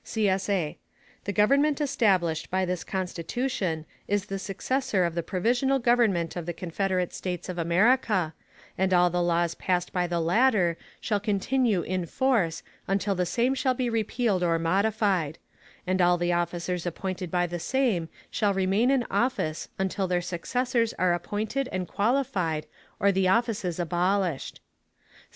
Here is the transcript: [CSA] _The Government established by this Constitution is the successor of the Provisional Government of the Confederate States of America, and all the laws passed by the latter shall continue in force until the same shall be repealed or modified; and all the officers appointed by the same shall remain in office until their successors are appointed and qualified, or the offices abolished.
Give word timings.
[CSA] 0.03 0.77
_The 1.27 1.35
Government 1.35 1.79
established 1.79 2.49
by 2.49 2.65
this 2.65 2.83
Constitution 2.83 3.85
is 4.07 4.25
the 4.25 4.39
successor 4.39 5.03
of 5.05 5.13
the 5.13 5.21
Provisional 5.21 5.77
Government 5.77 6.35
of 6.35 6.47
the 6.47 6.53
Confederate 6.57 7.13
States 7.13 7.47
of 7.49 7.59
America, 7.59 8.33
and 8.79 8.95
all 8.95 9.11
the 9.11 9.21
laws 9.21 9.53
passed 9.53 9.93
by 9.93 10.07
the 10.07 10.19
latter 10.19 10.75
shall 10.99 11.19
continue 11.19 11.83
in 11.83 12.07
force 12.07 12.63
until 12.87 13.13
the 13.13 13.27
same 13.27 13.53
shall 13.53 13.75
be 13.75 13.91
repealed 13.91 14.41
or 14.41 14.57
modified; 14.57 15.37
and 15.85 16.01
all 16.01 16.17
the 16.17 16.33
officers 16.33 16.87
appointed 16.87 17.29
by 17.29 17.45
the 17.45 17.59
same 17.59 18.09
shall 18.31 18.55
remain 18.55 18.89
in 18.89 19.05
office 19.11 19.69
until 19.77 20.07
their 20.07 20.19
successors 20.19 20.93
are 20.97 21.13
appointed 21.13 21.69
and 21.71 21.87
qualified, 21.87 22.65
or 22.99 23.11
the 23.11 23.27
offices 23.27 23.79
abolished. 23.79 24.61